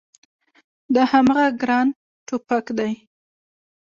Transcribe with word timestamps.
دا 0.93 1.03
هماغه 1.11 1.47
ګران 1.61 1.87
ټوپګ 2.27 2.65
دی 2.77 2.93